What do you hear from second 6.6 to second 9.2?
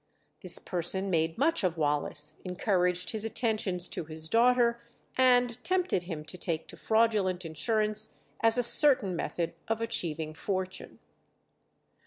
to fraudulent insurance as a certain